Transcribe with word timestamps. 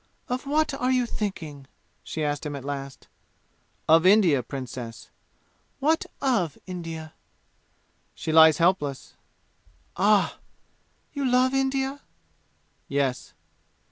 "Of 0.29 0.47
what 0.47 0.73
are 0.73 0.89
you 0.89 1.05
thinking?" 1.05 1.67
she 2.03 2.23
asked 2.23 2.43
him 2.43 2.55
at 2.55 2.65
last. 2.65 3.07
"Of 3.87 4.03
India, 4.03 4.41
Princess." 4.41 5.11
"What 5.79 6.07
of 6.19 6.57
India?" 6.65 7.13
"She 8.15 8.31
lies 8.31 8.57
helpless." 8.57 9.13
"Ah! 9.95 10.39
You 11.13 11.23
love 11.23 11.53
India?" 11.53 12.01
"Yes." 12.87 13.33